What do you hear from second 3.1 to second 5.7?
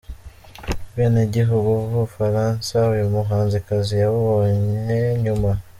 muhanzikazi yabubonye nyuma.